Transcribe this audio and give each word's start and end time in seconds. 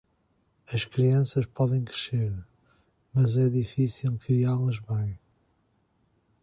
As 0.73 0.83
crianças 0.83 1.45
podem 1.45 1.83
crescer, 1.83 2.33
mas 3.13 3.37
é 3.37 3.51
difícil 3.51 4.17
criá-las 4.17 4.79
bem. 4.79 5.19